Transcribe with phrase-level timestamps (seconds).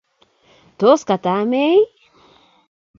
[0.79, 1.81] tos katameei